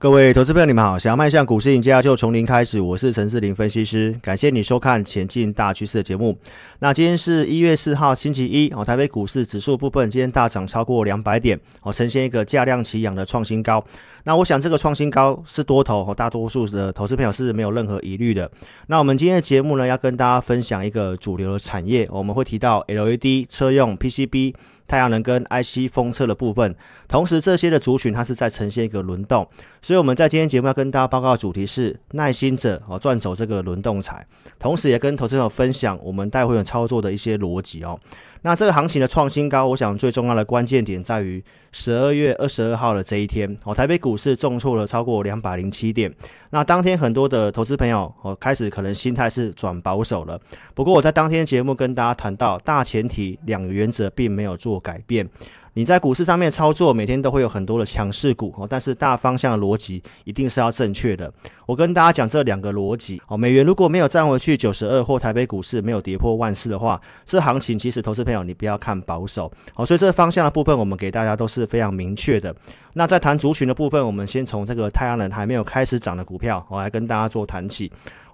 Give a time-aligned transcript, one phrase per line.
[0.00, 0.98] 各位投资朋友，你们好！
[0.98, 2.80] 想要迈向股市赢家，就从零开始。
[2.80, 6.38] 我是陈志林分析师，感谢你收看《前进大趋势》的节目。
[6.78, 8.82] 那今天是一月四号，星期一哦。
[8.82, 13.84] 台北股市指数部分今天大涨超过两百点哦，呈现一个价量齐扬的创新高。
[14.24, 18.50] 那我想这个创新高是多头和大多数的投资朋友是没有任何疑虑的。
[18.86, 24.54] 那我们今天的节目呢，要跟大家分享一个主流的产业，我们会提到 LED 车用 PCB。
[24.90, 26.74] 太阳能跟 IC 风测的部分，
[27.06, 29.48] 同时这些的族群它是在呈现一个轮动，
[29.80, 34.26] 所以我们在今天节目要跟大家报告的主题是耐心者哦赚走这个轮动财，
[34.58, 38.00] 同时也跟投资者分享我们带会员操作的一些逻辑哦。
[38.42, 46.12] 那这个行情的创新高，我想最重要的关键点在于十二月二十二号的这一天哦，台北股市重挫了超过两百零七点。
[46.50, 50.40] 那当天很多的投资朋友哦开始可能心态是转保守了。
[50.74, 55.28] 不过我在当天节目跟大家谈到，大前提两个原则并没有做改变。
[55.74, 61.32] 你在股市上面操作，每天都会有很多的强势股哦，但是大方向的逻辑一定是要正确的。
[61.64, 72.54] 我跟大家讲这两个逻辑哦，美元如果没有站回去九十二，或台北股市没有跌破万四的话，这行情其实投资朋友你不要看保守哦，所以这方向的部分我们给大家都是非常明确的。
[72.94, 77.90] 那在谈族群的部分，我们先从这个太阳能还没有开始涨的股票，我来跟大家做谈起。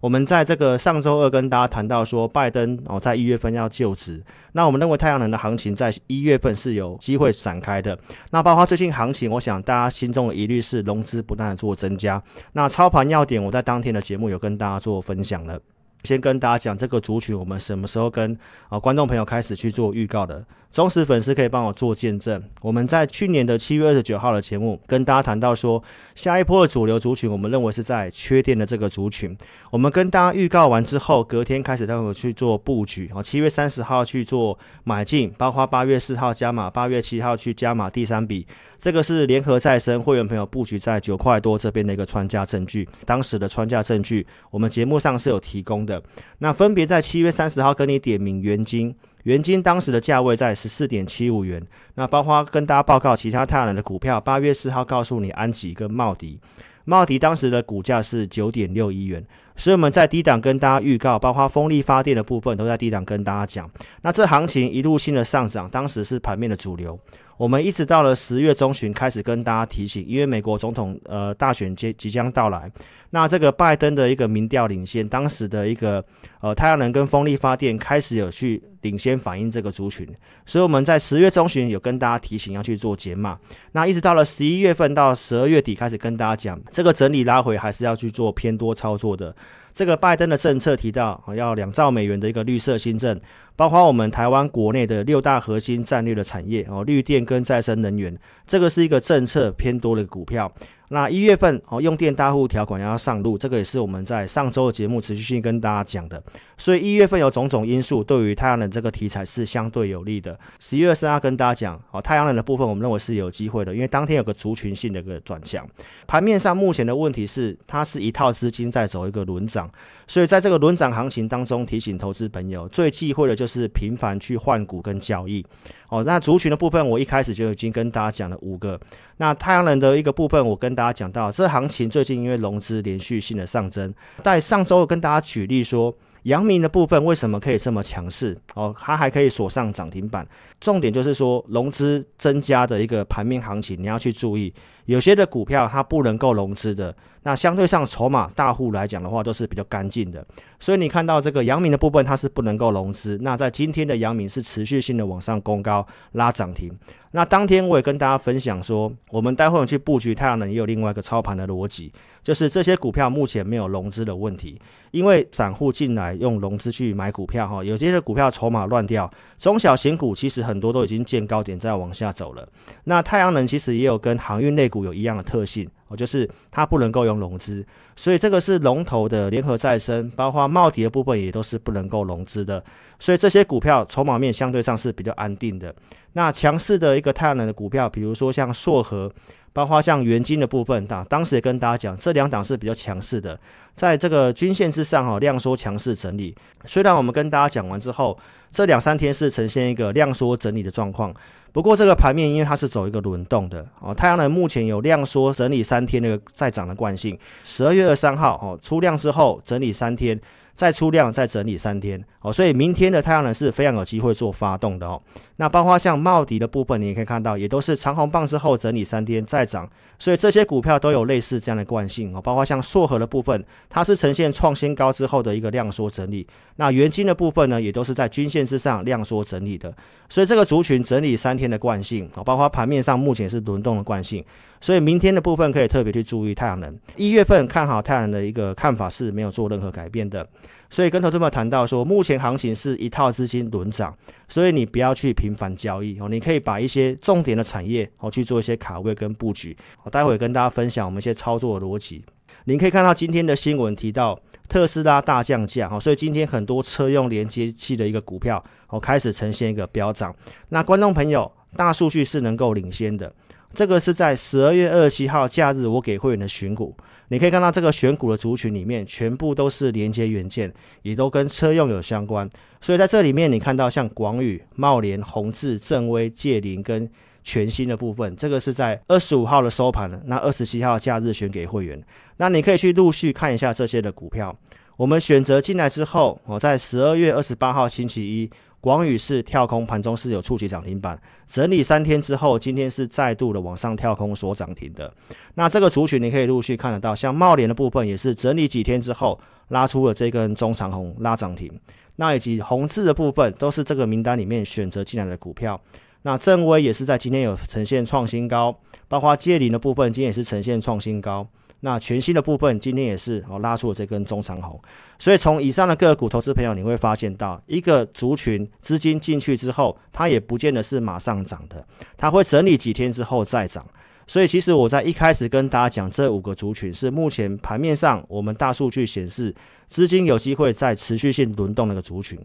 [0.06, 7.98] 我们在这个上周二跟大家谈到说，拜登哦在一月份要就职，那我们认为太阳能的行情在一月份是有机会展开的。
[8.30, 12.22] 那包括最近行情，我想大家心中的疑虑是融资不断的做增加。
[12.52, 15.58] 那操盘要点，我在当天的节目有跟大家做分享了。
[16.06, 20.44] 先跟大家讲这个族群，我们什么时候跟啊观众朋友开始去做预告的？
[20.72, 22.42] 忠实粉丝可以帮我做见证。
[22.60, 25.82] 我们在去年的七月二十九号的节目跟大家谈到说，
[26.14, 29.34] 下一波的主流族群，我们认为是在缺电的这个族群。
[29.70, 38.46] 我们跟大家预告完之后，隔天开始待会去做布局啊，七月三十号去做买进，包括八月四号加码，八月七号去加码第三笔。
[38.78, 46.02] 这个是联合再生会员朋友布局在九块多这边的一个穿价证据，当时的穿价证据，我们节目上是有提供的。
[46.38, 48.94] 那分别在七月三十号跟你点名元晶。
[49.24, 51.60] 元晶当时的价位在十四点七五元，
[51.96, 56.38] 那包括跟大家报告其他太阳能的股票，八月四号告诉你安吉跟茂迪，
[56.84, 59.26] 茂迪当时的股价是九点六一元，
[59.56, 63.68] 所以我们在低档跟大家预告，包括风力发电的部分都在低档跟大家讲，
[64.02, 66.96] 那这行情一路性的上涨，当时是盘面的主流。
[67.36, 72.70] 我们一直到了十月中旬开始跟大家提醒，因为美国总统呃大选即即将到来，
[73.10, 76.04] 那这个拜登的一个民调领先，当时的一个
[76.40, 80.06] 呃太阳能跟风力发电开始有去领先反映这个族群，
[80.44, 83.38] 所以我们在十月中旬有跟大家提醒要去做减码，
[83.72, 89.34] 那一直到了十一月份到十二月底开始跟大家讲，这个整理拉回还是要去做偏多操作的。
[89.72, 93.20] 这个拜登的政策提到要两兆美元的一个绿色新政。
[93.56, 98.14] 包括我们台湾国内的六大核心战略的产业哦，绿电跟再生能源，
[98.46, 100.52] 这个是一个政策偏多的股票。
[100.88, 106.22] 那一月份哦，用电大户条款要上路，这个也是我们在上周的节目持续性跟大家讲的。
[106.56, 110.38] 所以一月份有种种因素，对于太阳能这个题材是相对有利的。
[110.58, 115.66] 十一月三号跟大家讲哦，太阳能的部分我们认为是有机会的，因为当天有个族群性的一个转向。
[116.06, 119.68] 盘面上目前的问题是，它是一套资金在走一个轮涨，
[120.06, 125.44] 所以在这个轮涨行情当中，提醒投资朋友最忌讳的就是频繁去换股跟交易。
[125.88, 128.78] 哦，那族群的部分，我一开始就已经跟大家讲了五个。
[129.18, 135.94] 那太阳能的一个部分，我跟大家讲到，这行情最近因为融资连续性的上升，在上周跟大家举例说，
[136.24, 138.36] 阳明的部分为什么可以这么强势？
[138.54, 140.26] 哦，它还可以锁上涨停板。
[140.60, 144.52] 重点就是说，融资增加的一个盘面行情，你要去注意。
[144.86, 150.24] 有些的股票它不能够融资的，那相对上筹码大户来讲的话，都是比较干净的。
[150.58, 153.18] 所以你看到这个阳明的部分，它是不能够融资。
[153.20, 156.76] 那在今天的阳明是持续性的往上攻高拉涨停。
[157.12, 161.90] 那当天我也跟大家分享说，我们待会去布局太阳能也有另外一个操盘的逻辑，
[162.22, 164.60] 就是这些股票目前没有融资的问题，
[164.90, 172.46] 因为散户进来用融资去买股票哈，有些的股票筹码乱掉，中小型股其实很多都已经见高点在往下走了。
[172.84, 175.68] 那太阳能其实也有跟航运类股有一样的特性。
[175.88, 177.64] 哦，就是它不能够用融资，
[177.94, 182.60] 所以这个是龙头的联合再生，包括茂迪的部分也都是不能够融资的，
[182.98, 185.72] 所以这些股票筹码面相对上是比较安定的。
[186.14, 189.08] 那强势的一个太阳能的股票，比如说像硕和，
[189.52, 193.38] 包括像元晶的部分，当当时也跟大家讲，这两档是比较强势的，
[193.76, 196.34] 在这个均线之上哦，量缩强势整理。
[196.64, 198.18] 虽然我们跟大家讲完之后，
[198.50, 201.14] 这两三天是呈现一个量缩整理的状况。
[201.56, 207.18] 不过这个盘面因为它是走一个轮动的哦，太阳能目前有量缩整理三天那个再涨的惯性。
[207.44, 210.20] 十二月二三号哦出量之后整理三天，
[210.56, 215.00] 再出量再整理三天哦，所以明天的太阳能是非常有机会做发动的哦。
[215.36, 219.68] 那包括像茂迪的部分，你也可以看到，也都是长红棒之后整理三天再涨，
[219.98, 226.26] 所以这些股票都有类似这样的惯性哦，包括像硕和的部分，它是呈现创新高之后的一个量缩整理。
[226.56, 229.72] 那元晶的部分呢，也都是在均线之上量缩整理的。
[230.08, 234.24] 所以这个族群整理三天的惯性哦，包括盘面上目前是轮动的惯性。
[234.60, 236.78] 所以明天的部分可以特别去注意太阳能。
[236.96, 240.26] 一月份看好太阳能的一个看法是没有做任何改变的。
[240.68, 243.96] 所以跟投资们谈到说，目前行情是一套资金轮涨，
[244.28, 249.56] 所以你不要去频繁交易哦，你可以把一些重点的产业哦去做一些卡位跟布局。
[249.84, 252.04] 我待会跟大家分享我们一些操作逻辑。
[252.46, 254.18] 您可以看到今天的新闻提到
[254.48, 260.14] 特斯拉大降价哦，所以今天很多车用连接器的一个股票哦开始呈现一个飙涨。
[260.48, 263.12] 那观众朋友，大数据是能够领先的。
[263.54, 266.76] 这个是在十二月二十七号假日，我给会员的选股，
[267.08, 270.52] 你可以看到这个选股的族群里面，全部都是连接元件，
[270.82, 272.28] 也都跟车用有相关。
[272.60, 276.90] 所以在这里面，你看到像广宇、茂联、宏志、正威、界林跟
[277.24, 280.00] 全新的部分，这个是在二十五号的收盘了。
[280.04, 281.82] 那二十七号假日选给会员，
[282.18, 284.36] 那你可以去陆续看一下这些的股票。
[284.76, 288.30] 我们选择进来之后，我在十二月二十八号星期一。
[288.66, 294.92] 广宇是跳空，盘中是有触及涨停板，整理三天之后，今天是再度的往上跳空所涨停的。
[295.36, 299.16] 那这个族群你可以陆续看得到，像茂联的部分也是整理几天之后
[299.50, 301.48] 拉出了这根中长红拉涨停。
[301.94, 305.60] 那以及宏致的部分都是这个名单里面选择进来的股票。
[306.02, 308.58] 那正威也是在今天有呈现创新高，
[308.88, 311.24] 包括界霖的部分今天也是呈现创新高。
[311.60, 314.60] 那全新的部分今天也是哦拉出了这根中长红，
[314.98, 321.66] 所以从以上的个股，投资朋友你会发现到一个族群资金进去之后，它也不见得是马上涨的，
[321.96, 323.66] 它会整理几天之后再涨。
[324.06, 329.34] 所以其实我在一开始跟大家讲，这五个族群是目前盘面上我们大数据显示
[329.68, 332.16] 资金有机会在持续性轮动那个族群。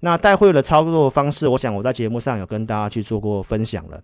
[0.00, 4.00] 那带会的操作方式，我想我在节目上有跟大家去做过分享了。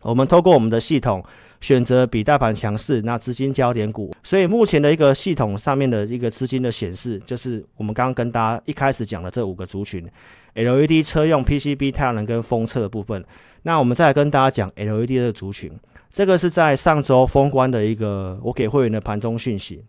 [0.00, 1.22] 我们透过我们的系统
[1.60, 10.08] 选择比大盘强势，那资金焦点股，所以目前的一个系统上面的一个资金的显示，就是我们刚刚跟大家一开始讲的这五个族群
[10.54, 13.22] ：LED 车用、PCB、太阳能跟封测的部分。
[13.62, 15.70] 那我们再来跟大家讲 LED 的族群，
[16.10, 19.84] 这个是在上周封关的一个我给会员的盘中讯息。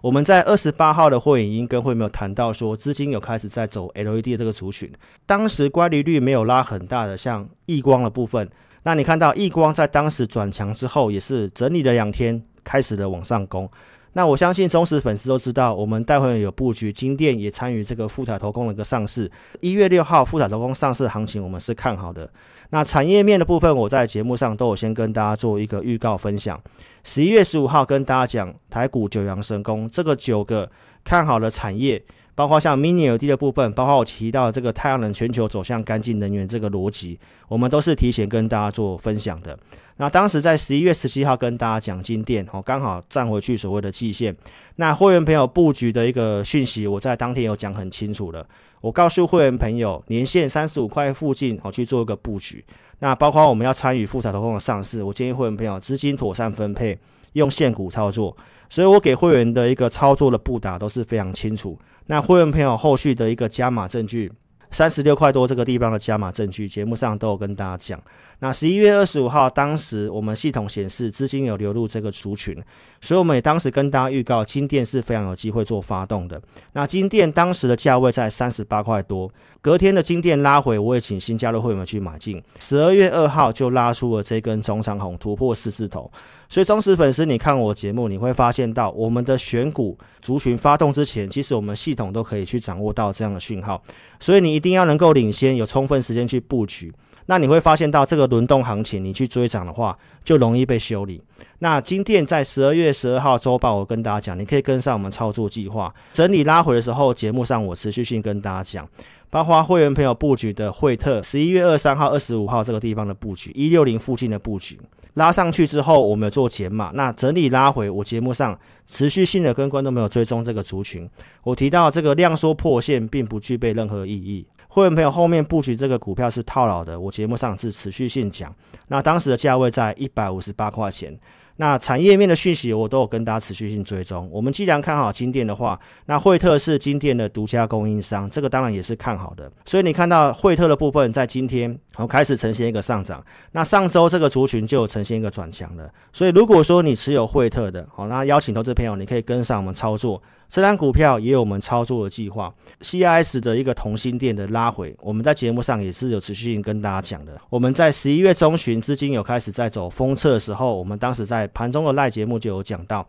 [0.00, 4.90] 我们在二十八号的会议跟会没有谈到说资金有开始在走 LED 的这个族群，
[5.26, 8.48] 当时乖离率没有拉很大的，像亿光的部分。
[8.82, 13.70] 那你看到亿光在当时转强之后，也是整理了两天，开始了往上攻。
[14.14, 19.30] 那我相信忠实粉丝都知道，我们待会有布局，金电也参与这个富采投控的一个上市。
[19.60, 22.28] 一月六号富采投控上市行情，我们是看好的。
[22.70, 26.60] 那产业面的部分，我在节目上都有先跟大家做一个预告分享。
[27.04, 30.68] 十一月十五号跟大家讲台股九阳神功，这个九个
[31.04, 32.02] 看好的产业。
[32.40, 39.54] 包括像 Mini LED 的部分，包括我提到这个太阳能全球走向干净能源这个逻辑，我们都是提前跟大家做分享的。
[39.98, 44.34] 那当时在十一月十七号跟大家讲金电，哦，刚好站回去所谓的季线。
[44.76, 48.46] 那会员朋友布局的一个讯息，我在当天有讲很清楚了。
[48.80, 52.64] 我告诉会员朋友，年限三十五块附近，哦，去做一个布局。
[53.00, 56.98] 那包括我们要参与富采投控的上市，我建议会员朋友资金妥善分配，
[57.34, 58.34] 用现股操作。
[58.70, 61.76] 所以我给会员的一个操作的布达都是非常清楚。
[62.10, 64.32] 那会员朋友后续的一个加码证据，
[64.72, 68.02] 三十六块多这个地方的加码证据，节目上都有跟大家讲。
[68.40, 72.56] 那十一月二十五号，当时我们系统显示资金有流入这个族群，
[73.00, 76.40] 所以我们也当时跟大家预告，金电是非常有机会做发动的。
[76.72, 82.42] 那金电当时的价位在三十八块多，隔天的金电拉回，我也请新加入会员们去买进。
[82.58, 86.10] 十二月二号就拉出了这根中长红，突破四字头。
[86.48, 93.80] 所以忠实粉丝，你看我节目，你会发现到我们的选股族群发动之前，其实我们系统都可以去掌握到这样的讯号。
[94.18, 96.90] 所以你一定要能够领先，有充分时间去布局。
[97.30, 101.22] 那你会发现到这个轮动行情，你去追涨的话，就容易被修理。
[101.60, 108.88] 那今天在十二月十二号周报，我跟大家讲，你可以跟上我们操作计划，整理拉回的时候，节目上我持续性跟大家讲。
[109.30, 114.76] 包括会员朋友布局的惠特，十一月二三号、二十五号这个地方的布局，一六零附近的布局
[115.14, 116.90] 拉上去之后，我们有做减码。
[116.94, 118.58] 那整理拉回，我节目上
[118.88, 121.08] 持续性的跟观众朋友追踪这个族群。
[121.44, 124.44] 我提到这个量缩破线，并不具备任何意义。
[124.70, 128.54] 会员朋友后面布局这个股票是套牢的，我节目上是持续性讲。
[128.86, 131.18] 那当时的价位在一百五十八块钱。
[131.56, 134.26] 那产业面的讯息我都有跟大家持续性追踪。
[134.32, 139.50] 我们既然看好金店的话，那惠特是金店的独家供应商，这个当然也是看好的。
[139.66, 143.22] 所以你看到惠特的部分在今天好开始呈现一个上涨。
[143.52, 145.92] 那上周这个族群就呈现一个转强了。
[146.14, 152.52] 所以如果说你持有惠特的，好，那邀请投资朋友你可以跟上我们操作，这张股票也有我们操作的计划。
[152.80, 157.40] CIS 的一个同心店的拉回，我们在节目上也是有持续性跟大家讲的。
[157.48, 163.06] 我们在十一月中旬资金有开始在走封测的时候，我们当时在盘中的赖节目就有讲到。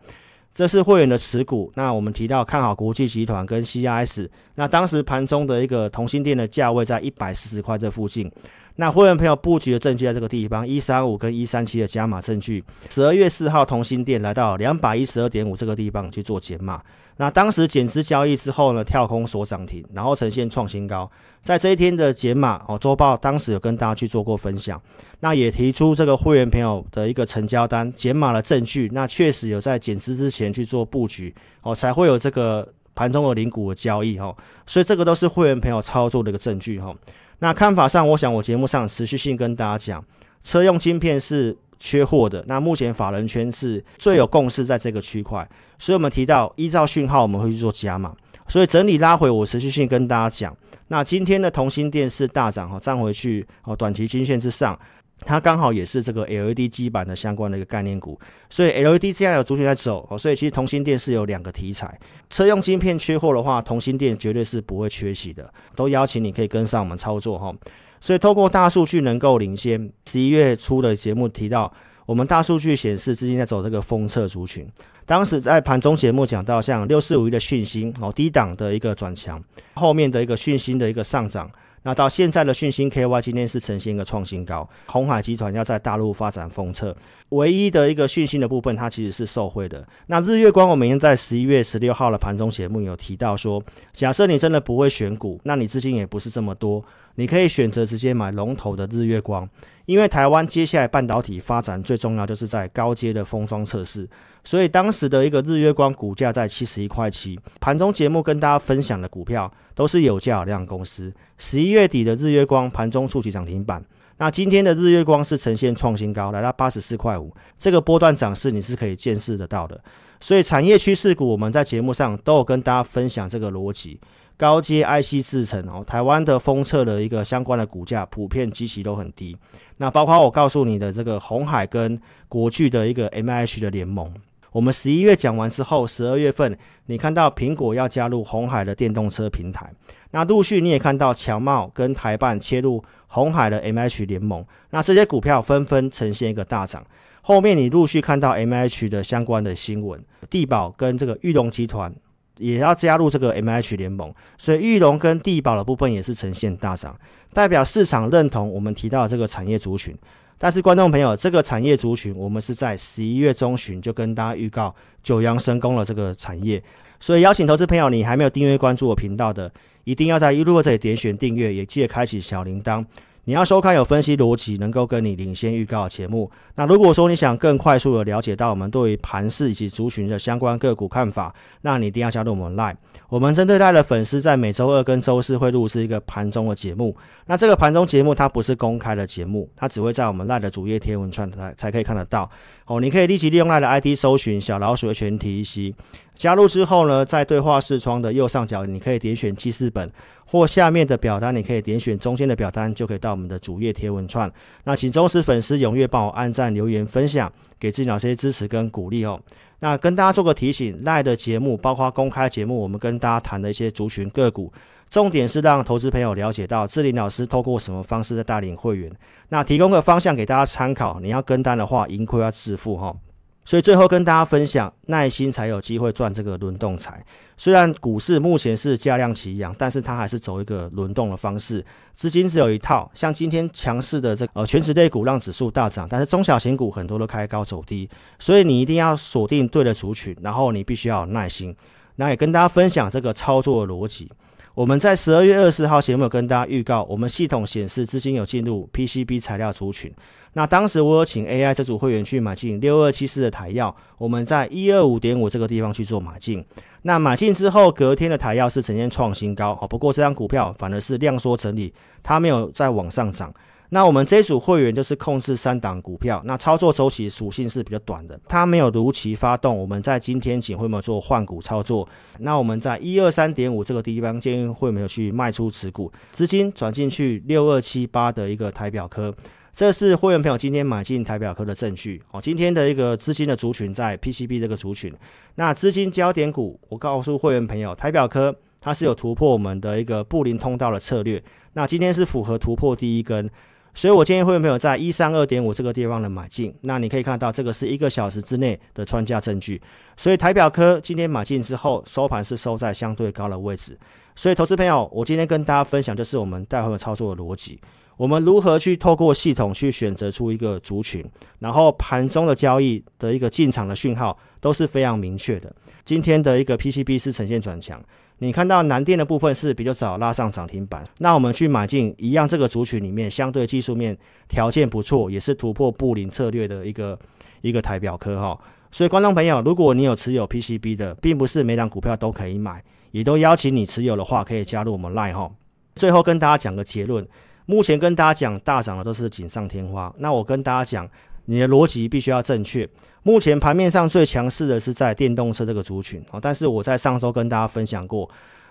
[0.54, 1.72] 这是会员的持股。
[1.76, 4.28] 那我们提到看好国际集团跟 CIS。
[4.56, 8.30] 那当时盘中的一个同心店的价位在一百四十块这附近。
[8.76, 12.64] 那会员朋友布局的证据在这个地方，一三五跟一三七的加码证据。
[12.90, 16.82] 十二月四号同心店来到两百一十二点五这个地方去做减码。
[17.18, 21.08] 那当时减资交易之后呢，跳空所涨停，然后呈现创新高。
[21.42, 24.80] 在这一天的减码哦，周报当时有跟大家去做过分享，
[25.20, 34.34] 那也提出这个会员朋友的一个成交单减码的证据，那确实有在减资之前去做布局哦，才会有这个盘中的零股的交易哦，
[34.66, 36.94] 所以这个都是会员朋友操作的一个证据哈。
[37.42, 40.02] 那看法上，我想我节目上持续性跟大家讲，
[40.42, 41.54] 车用晶片是。
[41.84, 45.44] 缺货的，那目前法人圈是最有共识在这个区块，
[45.80, 48.14] 所以我们提到依照讯号我们会去做加码，
[48.46, 50.56] 所以整理拉回我持续性跟大家讲，
[50.86, 54.78] 那今天的同心电视大涨哈，站回去哦，短期均线之上，
[55.24, 58.18] 它刚好也是这个 LED 基板的相关的一个概念股，
[58.50, 61.98] 所以 LED 这样有族群在走哦，所以其实同心电是有两个题材，
[62.30, 67.54] 车用晶片缺货的话，同心电绝对是不会缺席的，都邀请你可以跟上我们操作哈。
[68.00, 69.88] 所以，透过大数据能够领先。
[70.06, 71.72] 十一月初的节目提到，
[72.04, 74.68] 我们大数据显示资金在走这个封测族群。
[75.06, 79.40] 当时在盘中节目讲到，像六四五一的讯芯哦，低档的一个转强，
[79.74, 81.48] 后面的一个讯芯的一个上涨。
[81.84, 84.68] 那到现在的讯星 KY 今天是呈现一个创新高。
[84.86, 86.96] 鸿海集团要在大陆发展封测，
[87.30, 89.86] 唯一的一个讯星的部分，它其实是受惠的。
[90.06, 93.62] 那日月光，我每天在十一月十六号的盘中节目有提到说，
[93.92, 96.84] 假设你真的不会选股，那你资金也不是这么多。
[97.16, 99.48] 你可以选择直接买龙头的日月光，
[99.86, 104.08] 因为台湾接下来半导体发展最重要就是在高阶的封装测试，
[104.44, 107.38] 所以当时的一个日月光股价在七十一块七。
[107.60, 111.12] 盘中节目跟大家分享的股票都是有价有量公司。
[111.38, 113.84] 十一月底的日月光盘中触及涨停板，
[114.16, 119.78] 那今天的日月光是呈现创新高，来到八十四块五，这个波段涨势你是可以见识得到的。
[120.20, 124.00] 所以产业趋势股我们在节目上都有跟大家分享这个逻辑。
[124.36, 129.36] 高阶 IC 制程哦，台湾的封测的一个相关的股价普遍基期都很低。
[129.76, 134.12] 那包括我告诉你的这个红海跟国巨的一个 MIH 的联盟，
[134.50, 139.72] 我们十一月讲完之后，十二月份你看到苹果要加入红海的电动车平台，
[140.10, 146.84] 那陆续你也看到强茂跟台半切入红海的 MH 联盟，那这些股票纷纷呈现一个大涨。
[147.22, 151.94] 后面你陆续看到 MH 的相关的新闻，地保跟这个裕隆集团。
[152.38, 156.98] 也要加入这个 MH 联盟，所以玉龙跟地保的部分也是呈现大涨，
[157.32, 159.96] 代表市场认同我们提到的这个产业族群。
[160.38, 166.60] 但是观众朋友，这个产业族群我们是在十一月中旬就跟大家预告九阳神功了这个产业，
[166.98, 169.48] 所以邀请投资朋友，你还没有订阅关注我频道的，
[169.84, 172.84] 一定要在一路这里点选订阅，也记得开启小铃铛。
[173.24, 176.28] 你要收看有分析逻辑，能够跟你领先预告的节目。
[176.56, 182.74] 那如果说你想更快速的了解到我们对于盘市以及族群的相关个股看法，那你一定要加入我们 Line。
[183.08, 186.96] 我们针对来的粉丝，在每周二跟周四会录制一个盘中的节目。
[187.26, 192.28] 那这个盘中节目它不是公开的节目，它只会在我们 Line 的主页贴文串才才可以看得到。
[192.66, 195.74] 哦，你可以立即利用 Line 的 ID 搜寻小老鼠的全体一息。
[196.16, 199.90] 加入之后呢，在对话视窗的右上角，你可以点选记事本。
[200.32, 204.32] 或下面的表单，你可以点选中间的表单，就可以到我们的主页贴文串。
[204.64, 209.20] 那请忠实粉丝踊跃帮我按赞、留言、分享，给自己老师支持跟鼓励哦。
[209.58, 214.50] 那跟大家做个提醒，LINE 的节目包括公开节目，我们跟大家谈的一些族群个股，
[214.88, 218.90] 重点是让投资朋友了解到智霖老师透过什么方式在带领会员。
[219.28, 222.96] 那提供个方向给大家参考，你要跟单的话，盈亏要自负哈。
[223.44, 227.04] 所以最后跟大家分享，耐心才有机会赚这个轮动财。
[227.36, 232.88] 虽然股市目前是价量齐扬，但是它还是走一个轮动的方式，资金只有一套。
[232.94, 241.54] 像今天强势的这个呃全职类股让指数大涨，但是中小型股很多都开高走低，所以你一定要锁定对的族群，然后你必须要有耐心。
[241.96, 244.10] 那也跟大家分享这个操作逻辑。
[244.54, 249.90] 我们在十二月二十号节目有跟大家预告，我们系统显示资金有进入 PCB 材料族群。
[250.34, 256.44] 那当时我有请 AI 这组会员去买进六二七四的台药，我们在一二五点五这个地方去做买进。
[256.82, 263.32] 那买进之后，隔天的台药是呈现创新高，好，不过这张股票反而是量缩整理，它没有再往上涨。
[263.74, 269.58] 那我们这组会员就是控制三档股票，那操作周期属性是比较短的，它没有如期发动。
[269.58, 271.88] 我们在今天请会没有做换股操作。
[272.18, 279.14] 那我们在一二三点五这个地方建议会没有去卖出持股，资金转进去六二七八的一个台表科。
[279.54, 282.20] 这是会员朋友今天买进台表科的证据哦。
[282.20, 284.92] 今天的一个资金的族群在 PCB 这个族群，
[285.36, 291.22] 那资金焦点股，我告诉会员朋友，台表科它是有突破我们的一个布林通道的策略。
[291.54, 293.28] 那今天是符合突破第一根，
[293.74, 296.54] 所以我建议会员朋友在一三二点五这个地方的买进。
[296.60, 299.60] 那你可以看到，这个是一个小时之内的穿价证据。
[299.96, 303.78] 所以台表科今天买进之后，收盘是收在相对高的位置。
[304.14, 307.58] 所以投资朋友，我今天跟大家分享就是我们带会员操作的逻辑。
[307.96, 311.04] 我们如何去透过系统去选择出一个族群，
[311.38, 315.54] 然后盘中的交易的一个进场的讯号都是非常明确的。
[315.84, 317.80] 今天的一个 PCB 是呈现转强，
[318.22, 323.98] 你看到南电的部分是比较早拉上涨停板，那我们去买进一样这个族群里面相对技术面
[324.28, 326.96] 条件不错，也是突破布林策略的一个
[327.40, 328.38] 一个台表科哈。
[328.70, 332.62] 所以观众朋友，如果你有持有 PCB 的，并不是每档股票都可以买，
[332.92, 335.28] 也都邀请你持有的话可以加入我们 Line 哈。
[335.74, 337.04] 最后跟大家讲个结论。
[337.46, 340.88] 目前跟大家讲大涨的都是锦上添花，那我跟大家讲，
[341.26, 342.68] 你的逻辑必须要正确。
[343.02, 348.08] 目前盘面上最强势的是在电动车这个族群啊，但是我在上周跟大家分享过，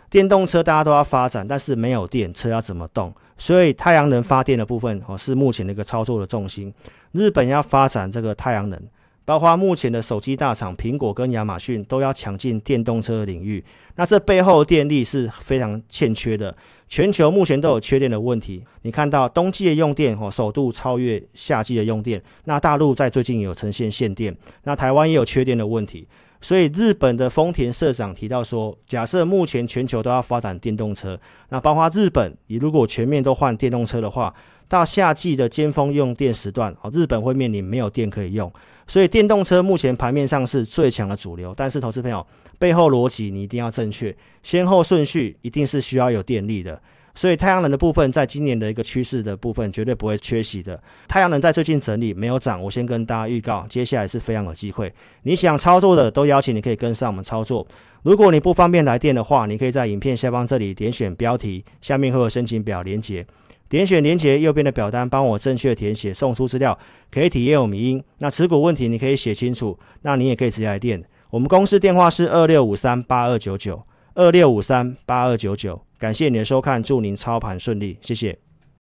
[0.10, 3.14] 电动车大家都要发展，但是没有电车要怎么动？
[3.38, 6.74] 所以太阳能发电的部分哦是目前的一个操作的重心。
[7.12, 8.80] 日本要发展这个太阳能。
[9.24, 13.64] 包括目前的手机大厂苹果跟亚马逊都要抢进电动车领域，
[13.96, 16.56] 那这背后电力是非常欠缺的，
[16.90, 18.64] 全球目前都有缺电的问题。
[18.82, 26.08] 你看到冬季的用电哦，首度超越夏季的用电，那大陆在最近有呈现限电，那台湾也有缺电的问题。
[26.44, 34.34] 所以日本的丰田社长提到说，假设目前全球都要发展电动车，那包括日本，你如果全面都换电动车的话，
[34.68, 38.52] 到夏季的尖峰用电时段，哦，日本会面临没有电可以用。
[38.92, 42.28] 所以电动车目前盘面上是最强的主流，但是投资朋友
[42.60, 46.78] 背后逻辑你一定要正确，先后顺序一定是需要有电力的。
[47.16, 50.78] 所以太阳能的部分，在今年的一个趋势的部分，绝对不会缺席的。
[51.08, 54.94] 太阳能在最近整理没有涨，我先跟大家预告，接下来是非常有机会。
[55.24, 57.66] 你想操作的，都邀请你可以跟上我们操作。
[58.04, 63.26] 如果你不方便来电的话，你可以在影片下方这里点选标题，下面会有申请表连接，
[63.72, 66.78] 点选连接右边的表单，帮我正确填写，送出资料，
[67.10, 68.04] 可以体验我们音。
[68.18, 71.02] 那持股问题你可以写清楚，那你也可以直接来电。
[71.30, 73.82] 我们公司电话是二六五三八二九九
[74.14, 75.82] 二六五三八二九九。
[75.98, 78.38] 感谢您的收看，祝您操盘顺利，谢谢。